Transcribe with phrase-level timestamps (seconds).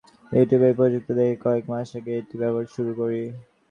[0.31, 3.21] ইউটিউবে এই প্রযুক্তি দেখে কয়েক মাস আগে এটি ব্যবহার শুরু করি।